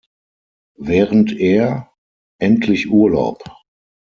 [0.79, 1.91] Während er
[2.39, 3.43] "Endlich Urlaub!